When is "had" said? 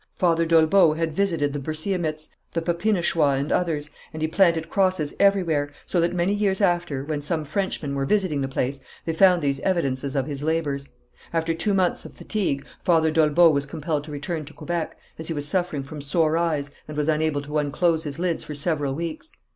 0.93-1.11